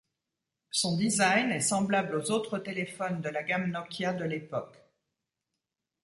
[0.71, 4.75] Son design est semblable aux autres téléphones de la gamme Nokia de l'époque.